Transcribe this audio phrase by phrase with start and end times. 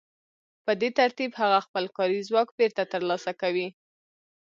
[0.65, 3.67] په دې ترتیب هغه خپل کاري ځواک بېرته ترلاسه کوي